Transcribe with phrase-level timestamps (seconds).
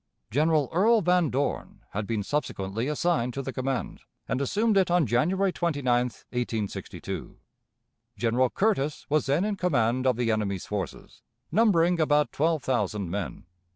[0.31, 5.05] General Earl Van Dorn had been subsequently assigned to the command, and assumed it on
[5.05, 7.37] January 29, 1862.
[8.17, 13.45] General Curtis was then in command of the enemy's forces, numbering about twelve thousand men.